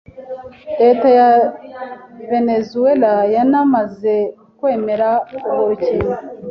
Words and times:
leta 0.81 1.07
ya 1.17 1.29
Venezuela 2.29 3.11
yanamaze 3.35 4.13
kwemera 4.57 5.09
urwo 5.35 5.53
rukingo 5.69 6.13